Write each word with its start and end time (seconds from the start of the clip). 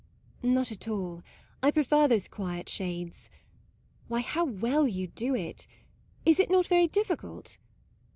"Not 0.41 0.71
at 0.71 0.87
all; 0.87 1.21
I 1.61 1.69
prefer 1.69 2.07
those 2.07 2.27
quiet 2.27 2.67
shades. 2.67 3.29
Why, 4.07 4.21
how 4.21 4.43
well 4.45 4.87
you 4.87 5.05
do 5.05 5.35
it: 5.35 5.67
is 6.25 6.39
it 6.39 6.49
not 6.49 6.65
very 6.65 6.87
difficult? 6.87 7.59